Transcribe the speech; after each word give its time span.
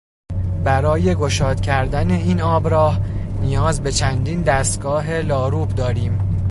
برای 0.63 1.15
گشاد 1.15 1.61
کردن 1.61 2.11
این 2.11 2.41
آبراه 2.41 2.99
نیاز 3.41 3.83
به 3.83 3.91
چندین 3.91 4.41
دستگاه 4.41 5.11
لاروب 5.21 5.69
داریم. 5.69 6.19